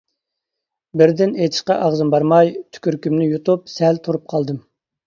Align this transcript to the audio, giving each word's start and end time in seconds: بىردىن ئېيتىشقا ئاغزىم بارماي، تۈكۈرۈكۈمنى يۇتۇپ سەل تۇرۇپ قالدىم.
بىردىن 1.01 1.35
ئېيتىشقا 1.41 1.77
ئاغزىم 1.83 2.15
بارماي، 2.17 2.53
تۈكۈرۈكۈمنى 2.79 3.31
يۇتۇپ 3.33 3.73
سەل 3.79 4.07
تۇرۇپ 4.09 4.29
قالدىم. 4.35 4.65